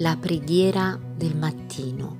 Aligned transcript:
La 0.00 0.16
preghiera 0.16 0.96
del 1.16 1.36
mattino. 1.36 2.16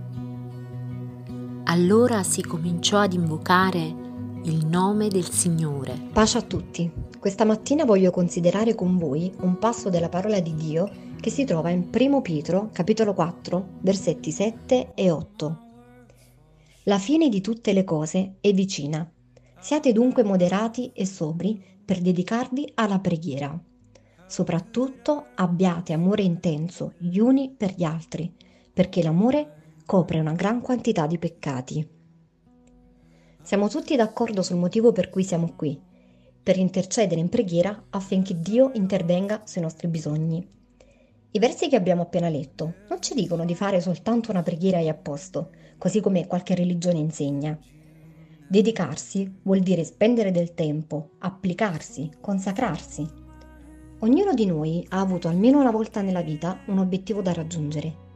Allora 1.67 2.25
si 2.25 2.43
cominciò 2.43 2.99
ad 2.99 3.13
invocare 3.13 3.95
il 4.43 4.67
nome 4.67 5.07
del 5.07 5.31
Signore. 5.31 5.97
Pace 6.13 6.39
a 6.39 6.43
tutti. 6.43 6.91
Questa 7.21 7.45
mattina 7.45 7.85
voglio 7.85 8.11
considerare 8.11 8.75
con 8.75 8.99
voi 8.99 9.33
un 9.43 9.59
passo 9.59 9.91
della 9.91 10.09
parola 10.09 10.41
di 10.41 10.57
Dio 10.57 10.91
che 11.21 11.31
si 11.31 11.45
trova 11.45 11.71
in 11.71 11.89
1 11.97 12.21
Pietro, 12.21 12.71
capitolo 12.73 13.15
4, 13.15 13.69
versetti 13.83 14.33
7 14.33 14.95
e 14.97 15.11
8. 15.13 15.59
La 16.83 16.99
fine 16.99 17.29
di 17.29 17.41
tutte 17.41 17.73
le 17.73 17.85
cose 17.85 18.39
è 18.41 18.53
vicina. 18.53 19.09
Siate 19.61 19.93
dunque 19.93 20.25
moderati 20.25 20.91
e 20.93 21.07
sobri 21.07 21.63
per 21.85 22.01
dedicarvi 22.01 22.73
alla 22.75 22.99
preghiera. 22.99 23.57
Soprattutto 24.29 25.29
abbiate 25.35 25.95
amore 25.95 26.23
intenso 26.23 26.93
gli 26.99 27.19
uni 27.19 27.51
per 27.57 27.73
gli 27.75 27.83
altri, 27.83 28.33
perché 28.73 29.03
l'amore 29.03 29.73
copre 29.87 30.21
una 30.21 30.35
gran 30.35 30.61
quantità 30.61 31.07
di 31.07 31.19
peccati. 31.19 31.89
Siamo 33.43 33.69
tutti 33.69 33.97
d'accordo 33.97 34.43
sul 34.43 34.59
motivo 34.59 34.93
per 34.93 35.09
cui 35.09 35.25
siamo 35.25 35.55
qui, 35.57 35.81
per 36.43 36.59
intercedere 36.59 37.21
in 37.21 37.31
preghiera 37.31 37.87
affinché 37.89 38.39
Dio 38.39 38.71
intervenga 38.75 39.43
sui 39.45 39.63
nostri 39.63 39.89
bisogni. 39.89 40.47
I 41.31 41.39
versi 41.39 41.69
che 41.69 41.77
abbiamo 41.77 42.03
appena 42.03 42.29
letto 42.29 42.75
non 42.91 43.01
ci 43.01 43.15
dicono 43.15 43.47
di 43.47 43.55
fare 43.55 43.81
soltanto 43.81 44.31
una 44.31 44.43
preghiera 44.43 44.79
e 44.79 44.89
a 44.89 44.95
posto, 44.95 45.51
così 45.79 46.01
come 46.01 46.27
qualche 46.27 46.55
religione 46.55 46.99
insegna. 46.99 47.59
Dedicarsi 48.47 49.41
vuol 49.43 49.61
dire 49.61 49.85
spendere 49.85 50.31
del 50.31 50.53
tempo, 50.53 51.13
applicarsi, 51.19 52.11
consacrarsi. 52.21 53.27
Ognuno 54.01 54.33
di 54.33 54.47
noi 54.47 54.87
ha 54.91 55.01
avuto 55.01 55.29
almeno 55.29 55.61
una 55.61 55.71
volta 55.71 56.01
nella 56.03 56.23
vita 56.23 56.61
un 56.67 56.79
obiettivo 56.79 57.21
da 57.21 57.33
raggiungere. 57.33 58.07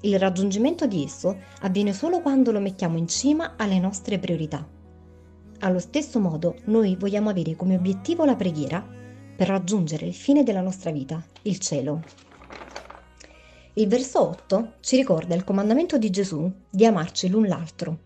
Il 0.00 0.18
raggiungimento 0.18 0.86
di 0.86 1.02
esso 1.02 1.38
avviene 1.60 1.92
solo 1.92 2.20
quando 2.20 2.52
lo 2.52 2.60
mettiamo 2.60 2.98
in 2.98 3.08
cima 3.08 3.54
alle 3.56 3.78
nostre 3.78 4.18
priorità. 4.18 4.66
Allo 5.60 5.78
stesso 5.78 6.20
modo, 6.20 6.56
noi 6.64 6.96
vogliamo 6.96 7.30
avere 7.30 7.56
come 7.56 7.76
obiettivo 7.76 8.24
la 8.24 8.36
preghiera 8.36 8.86
per 9.36 9.48
raggiungere 9.48 10.06
il 10.06 10.14
fine 10.14 10.42
della 10.42 10.60
nostra 10.60 10.90
vita, 10.90 11.24
il 11.42 11.58
cielo. 11.58 12.02
Il 13.74 13.88
verso 13.88 14.28
8 14.28 14.74
ci 14.80 14.96
ricorda 14.96 15.34
il 15.34 15.44
comandamento 15.44 15.96
di 15.96 16.10
Gesù 16.10 16.52
di 16.68 16.84
amarci 16.84 17.28
l'un 17.28 17.46
l'altro 17.46 17.98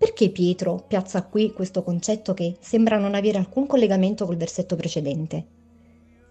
perché 0.00 0.30
Pietro 0.30 0.82
piazza 0.88 1.22
qui 1.24 1.52
questo 1.52 1.82
concetto 1.82 2.32
che 2.32 2.56
sembra 2.60 2.96
non 2.96 3.14
avere 3.14 3.36
alcun 3.36 3.66
collegamento 3.66 4.24
col 4.24 4.38
versetto 4.38 4.74
precedente? 4.74 5.59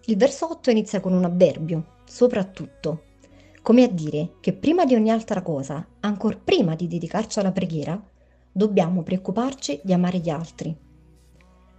Il 0.06 0.16
verso 0.16 0.50
8 0.50 0.70
inizia 0.70 1.00
con 1.00 1.12
un 1.12 1.24
avverbio, 1.24 1.98
soprattutto, 2.04 3.02
come 3.62 3.84
a 3.84 3.88
dire 3.88 4.32
che 4.40 4.54
prima 4.54 4.86
di 4.86 4.94
ogni 4.94 5.10
altra 5.10 5.42
cosa, 5.42 5.86
ancor 6.00 6.38
prima 6.38 6.74
di 6.74 6.88
dedicarci 6.88 7.38
alla 7.38 7.52
preghiera, 7.52 8.02
dobbiamo 8.50 9.02
preoccuparci 9.02 9.80
di 9.82 9.92
amare 9.92 10.18
gli 10.18 10.30
altri. 10.30 10.74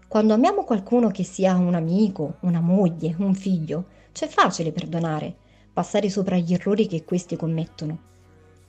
Quando 0.08 0.34
amiamo 0.34 0.64
qualcuno 0.64 1.10
che 1.10 1.24
sia 1.24 1.56
un 1.56 1.74
amico, 1.74 2.36
una 2.42 2.60
moglie, 2.60 3.16
un 3.18 3.34
figlio, 3.34 3.86
c'è 4.12 4.28
facile 4.28 4.72
perdonare, 4.72 5.36
passare 5.74 6.10
sopra 6.10 6.38
gli 6.38 6.54
errori 6.54 6.86
che 6.86 7.04
questi 7.04 7.36
commettono. 7.36 7.98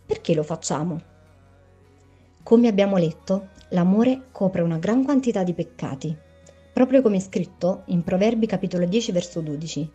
Perché 0.07 0.35
lo 0.35 0.43
facciamo? 0.43 1.01
Come 2.43 2.69
abbiamo 2.69 2.97
letto, 2.97 3.49
l'amore 3.71 4.29
copre 4.33 4.63
una 4.63 4.79
gran 4.79 5.05
quantità 5.05 5.43
di 5.43 5.53
peccati, 5.53 6.17
proprio 6.73 7.03
come 7.03 7.17
è 7.17 7.21
scritto 7.21 7.83
in 7.87 8.03
Proverbi 8.03 8.47
capitolo 8.47 8.87
10 8.87 9.13
verso 9.13 9.41
12. 9.41 9.91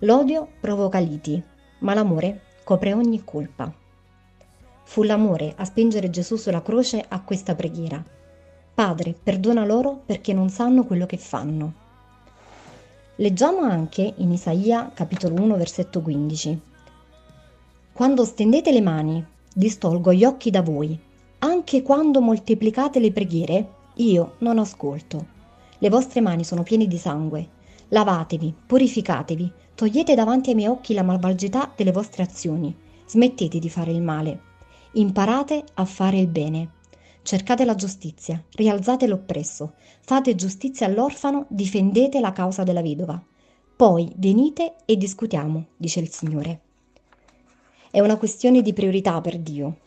L'odio 0.00 0.48
provoca 0.60 0.98
liti, 0.98 1.42
ma 1.80 1.94
l'amore 1.94 2.42
copre 2.64 2.92
ogni 2.92 3.22
colpa. 3.24 3.72
Fu 4.84 5.02
l'amore 5.02 5.54
a 5.56 5.64
spingere 5.64 6.10
Gesù 6.10 6.36
sulla 6.36 6.62
croce 6.62 7.04
a 7.06 7.20
questa 7.22 7.54
preghiera. 7.54 8.02
Padre, 8.74 9.14
perdona 9.20 9.64
loro 9.64 10.02
perché 10.04 10.32
non 10.32 10.48
sanno 10.48 10.84
quello 10.84 11.06
che 11.06 11.16
fanno. 11.16 11.74
Leggiamo 13.16 13.60
anche 13.60 14.14
in 14.16 14.32
Isaia 14.32 14.90
capitolo 14.94 15.40
1 15.42 15.56
versetto 15.56 16.00
15. 16.00 16.60
Quando 17.92 18.24
stendete 18.24 18.72
le 18.72 18.80
mani, 18.80 19.24
distolgo 19.52 20.12
gli 20.12 20.24
occhi 20.24 20.50
da 20.50 20.62
voi 20.62 21.10
anche 21.44 21.82
quando 21.82 22.20
moltiplicate 22.20 23.00
le 23.00 23.10
preghiere, 23.10 23.68
io 23.94 24.34
non 24.38 24.60
ascolto. 24.60 25.40
Le 25.82 25.88
vostre 25.88 26.20
mani 26.20 26.44
sono 26.44 26.62
piene 26.62 26.86
di 26.86 26.96
sangue. 26.96 27.48
Lavatevi, 27.88 28.54
purificatevi, 28.66 29.52
togliete 29.74 30.14
davanti 30.14 30.50
ai 30.50 30.54
miei 30.54 30.68
occhi 30.68 30.94
la 30.94 31.02
malvagità 31.02 31.72
delle 31.74 31.90
vostre 31.90 32.22
azioni. 32.22 32.72
Smettete 33.04 33.58
di 33.58 33.68
fare 33.68 33.90
il 33.90 34.00
male. 34.00 34.40
Imparate 34.92 35.64
a 35.74 35.84
fare 35.84 36.20
il 36.20 36.28
bene. 36.28 36.70
Cercate 37.22 37.64
la 37.64 37.74
giustizia, 37.74 38.40
rialzate 38.52 39.08
l'oppresso, 39.08 39.72
fate 40.02 40.36
giustizia 40.36 40.86
all'orfano, 40.86 41.46
difendete 41.48 42.20
la 42.20 42.30
causa 42.30 42.62
della 42.62 42.80
vedova. 42.80 43.20
Poi 43.74 44.08
venite 44.18 44.76
e 44.84 44.96
discutiamo, 44.96 45.66
dice 45.76 45.98
il 45.98 46.10
Signore. 46.10 46.60
È 47.90 47.98
una 47.98 48.18
questione 48.18 48.62
di 48.62 48.72
priorità 48.72 49.20
per 49.20 49.36
Dio. 49.36 49.78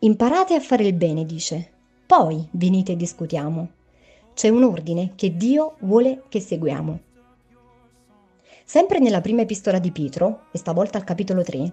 Imparate 0.00 0.54
a 0.54 0.60
fare 0.60 0.84
il 0.84 0.94
bene, 0.94 1.24
dice. 1.24 1.70
Poi 2.04 2.44
venite 2.50 2.92
e 2.92 2.96
discutiamo. 2.96 3.68
C'è 4.36 4.50
un 4.50 4.64
ordine 4.64 5.12
che 5.14 5.34
Dio 5.34 5.76
vuole 5.80 6.24
che 6.28 6.40
seguiamo. 6.40 7.00
Sempre 8.66 8.98
nella 8.98 9.22
prima 9.22 9.40
epistola 9.40 9.78
di 9.78 9.90
Pietro, 9.90 10.48
e 10.52 10.58
stavolta 10.58 10.98
al 10.98 11.04
capitolo 11.04 11.42
3, 11.42 11.72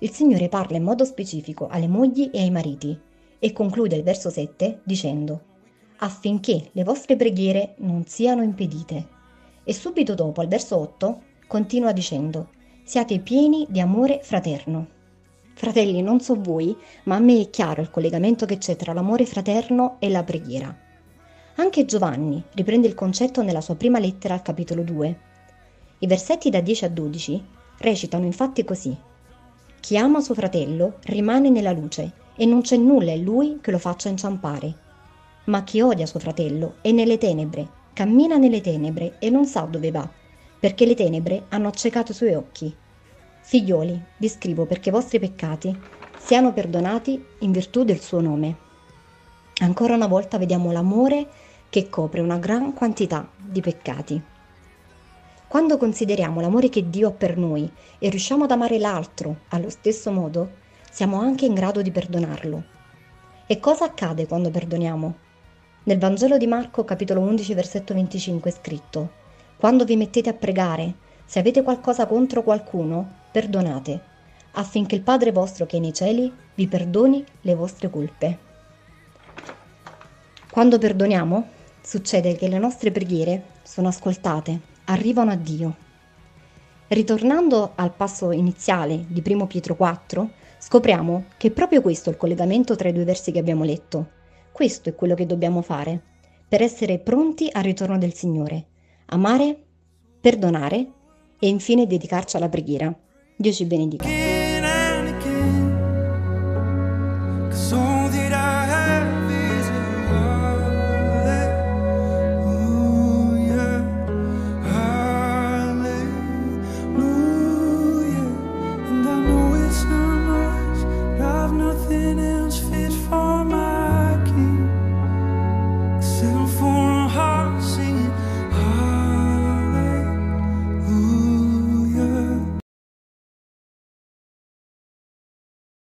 il 0.00 0.10
Signore 0.10 0.48
parla 0.48 0.76
in 0.76 0.82
modo 0.82 1.04
specifico 1.04 1.68
alle 1.68 1.86
mogli 1.86 2.28
e 2.32 2.40
ai 2.40 2.50
mariti 2.50 2.98
e 3.38 3.52
conclude 3.52 3.94
il 3.94 4.02
verso 4.02 4.28
7 4.28 4.80
dicendo 4.82 5.42
affinché 5.98 6.70
le 6.72 6.82
vostre 6.82 7.14
preghiere 7.14 7.74
non 7.78 8.04
siano 8.04 8.42
impedite. 8.42 9.06
E 9.62 9.72
subito 9.72 10.16
dopo, 10.16 10.40
al 10.40 10.48
verso 10.48 10.78
8, 10.78 11.20
continua 11.46 11.92
dicendo 11.92 12.48
siate 12.82 13.20
pieni 13.20 13.68
di 13.70 13.78
amore 13.78 14.18
fraterno. 14.20 14.88
Fratelli, 15.54 16.02
non 16.02 16.18
so 16.18 16.34
voi, 16.34 16.76
ma 17.04 17.14
a 17.14 17.20
me 17.20 17.40
è 17.40 17.50
chiaro 17.50 17.82
il 17.82 17.90
collegamento 17.90 18.46
che 18.46 18.58
c'è 18.58 18.74
tra 18.74 18.92
l'amore 18.92 19.26
fraterno 19.26 19.94
e 20.00 20.08
la 20.08 20.24
preghiera. 20.24 20.88
Anche 21.60 21.84
Giovanni 21.84 22.42
riprende 22.54 22.86
il 22.86 22.94
concetto 22.94 23.42
nella 23.42 23.60
sua 23.60 23.74
prima 23.74 23.98
lettera 23.98 24.32
al 24.32 24.40
capitolo 24.40 24.82
2. 24.82 25.20
I 25.98 26.06
versetti 26.06 26.48
da 26.48 26.62
10 26.62 26.86
a 26.86 26.88
12 26.88 27.44
recitano 27.80 28.24
infatti 28.24 28.64
così. 28.64 28.96
Chi 29.78 29.98
ama 29.98 30.20
suo 30.20 30.32
fratello 30.32 31.00
rimane 31.04 31.50
nella 31.50 31.72
luce 31.72 32.12
e 32.34 32.46
non 32.46 32.62
c'è 32.62 32.78
nulla 32.78 33.12
in 33.12 33.24
lui 33.24 33.58
che 33.60 33.70
lo 33.72 33.78
faccia 33.78 34.08
inciampare. 34.08 34.74
Ma 35.44 35.62
chi 35.62 35.82
odia 35.82 36.06
suo 36.06 36.18
fratello 36.18 36.76
è 36.80 36.92
nelle 36.92 37.18
tenebre, 37.18 37.68
cammina 37.92 38.38
nelle 38.38 38.62
tenebre 38.62 39.18
e 39.18 39.28
non 39.28 39.44
sa 39.44 39.60
dove 39.60 39.90
va, 39.90 40.08
perché 40.58 40.86
le 40.86 40.94
tenebre 40.94 41.44
hanno 41.50 41.68
accecato 41.68 42.12
i 42.12 42.14
suoi 42.14 42.32
occhi. 42.32 42.74
Figlioli, 43.42 44.02
vi 44.16 44.28
scrivo 44.30 44.64
perché 44.64 44.88
i 44.88 44.92
vostri 44.92 45.18
peccati 45.18 45.78
siano 46.16 46.54
perdonati 46.54 47.22
in 47.40 47.52
virtù 47.52 47.84
del 47.84 48.00
suo 48.00 48.22
nome. 48.22 48.56
Ancora 49.58 49.94
una 49.94 50.06
volta 50.06 50.38
vediamo 50.38 50.72
l'amore 50.72 51.48
che 51.70 51.88
copre 51.88 52.20
una 52.20 52.36
gran 52.36 52.74
quantità 52.74 53.28
di 53.38 53.60
peccati. 53.60 54.20
Quando 55.46 55.78
consideriamo 55.78 56.40
l'amore 56.40 56.68
che 56.68 56.90
Dio 56.90 57.08
ha 57.08 57.12
per 57.12 57.36
noi 57.36 57.70
e 57.98 58.08
riusciamo 58.08 58.44
ad 58.44 58.50
amare 58.50 58.78
l'altro 58.78 59.38
allo 59.48 59.70
stesso 59.70 60.10
modo, 60.10 60.50
siamo 60.90 61.20
anche 61.20 61.46
in 61.46 61.54
grado 61.54 61.80
di 61.80 61.90
perdonarlo. 61.90 62.62
E 63.46 63.58
cosa 63.60 63.84
accade 63.84 64.26
quando 64.26 64.50
perdoniamo? 64.50 65.14
Nel 65.84 65.98
Vangelo 65.98 66.36
di 66.36 66.46
Marco 66.46 66.84
capitolo 66.84 67.20
11 67.20 67.54
versetto 67.54 67.94
25 67.94 68.50
è 68.50 68.52
scritto, 68.52 69.10
Quando 69.56 69.84
vi 69.84 69.96
mettete 69.96 70.28
a 70.28 70.34
pregare, 70.34 70.94
se 71.24 71.38
avete 71.38 71.62
qualcosa 71.62 72.06
contro 72.06 72.42
qualcuno, 72.42 73.08
perdonate, 73.30 74.00
affinché 74.52 74.96
il 74.96 75.02
Padre 75.02 75.30
vostro 75.30 75.66
che 75.66 75.76
è 75.76 75.80
nei 75.80 75.92
cieli 75.92 76.32
vi 76.54 76.66
perdoni 76.66 77.24
le 77.42 77.54
vostre 77.54 77.88
colpe. 77.88 78.38
Quando 80.50 80.78
perdoniamo, 80.78 81.48
Succede 81.82 82.36
che 82.36 82.48
le 82.48 82.58
nostre 82.58 82.90
preghiere 82.90 83.42
sono 83.62 83.88
ascoltate, 83.88 84.60
arrivano 84.84 85.30
a 85.30 85.36
Dio. 85.36 85.76
Ritornando 86.88 87.72
al 87.74 87.92
passo 87.94 88.32
iniziale 88.32 89.04
di 89.08 89.22
1 89.24 89.46
Pietro 89.46 89.76
4, 89.76 90.30
scopriamo 90.58 91.24
che 91.36 91.48
è 91.48 91.50
proprio 91.50 91.80
questo 91.80 92.10
è 92.10 92.12
il 92.12 92.18
collegamento 92.18 92.76
tra 92.76 92.88
i 92.88 92.92
due 92.92 93.04
versi 93.04 93.32
che 93.32 93.38
abbiamo 93.38 93.64
letto. 93.64 94.10
Questo 94.52 94.88
è 94.88 94.94
quello 94.94 95.14
che 95.14 95.26
dobbiamo 95.26 95.62
fare 95.62 96.00
per 96.46 96.62
essere 96.62 96.98
pronti 96.98 97.48
al 97.50 97.62
ritorno 97.62 97.96
del 97.96 98.12
Signore, 98.12 98.66
amare, 99.06 99.56
perdonare 100.20 100.86
e 101.38 101.48
infine 101.48 101.86
dedicarci 101.86 102.36
alla 102.36 102.48
preghiera. 102.48 102.92
Dio 103.36 103.52
ci 103.52 103.64
benedica. 103.64 104.06